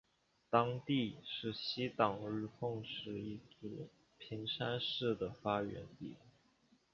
[0.49, 6.15] 当地是西党日奉氏一族平山氏的发源地。